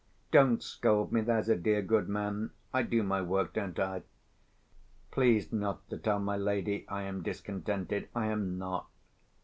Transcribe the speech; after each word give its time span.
Don't 0.31 0.63
scold 0.63 1.11
me, 1.11 1.21
there's 1.21 1.47
a 1.47 1.55
dear 1.55 1.83
good 1.83 2.09
man. 2.09 2.49
I 2.73 2.81
do 2.81 3.03
my 3.03 3.21
work, 3.21 3.53
don't 3.53 3.77
I? 3.77 4.01
Please 5.11 5.53
not 5.53 5.87
to 5.91 5.97
tell 5.99 6.17
my 6.17 6.37
lady 6.37 6.87
I 6.89 7.03
am 7.03 7.21
discontented—I 7.21 8.25
am 8.25 8.57
not. 8.57 8.89